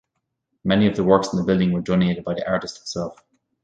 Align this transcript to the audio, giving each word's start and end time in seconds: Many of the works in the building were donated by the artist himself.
Many 0.63 0.87
of 0.87 0.95
the 0.95 1.03
works 1.03 1.31
in 1.31 1.37
the 1.37 1.45
building 1.45 1.71
were 1.73 1.81
donated 1.81 2.23
by 2.23 2.33
the 2.33 2.49
artist 2.51 2.77
himself. 2.79 3.23